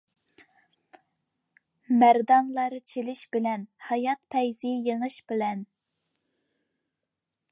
[2.03, 5.63] مەردانلار چېلىش بىلەن، ھايات پەيزى يېڭىش بىلەن.